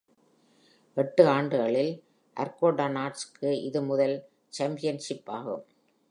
எட்டு 0.97 1.23
ஆண்டுகளில் 1.27 1.91
அர்கோனாட்ஸுக்கு 2.37 3.51
இது 3.61 3.81
முதல் 3.81 4.15
சாம்பியன்ஷிப் 4.49 5.29
ஆகும். 5.31 5.63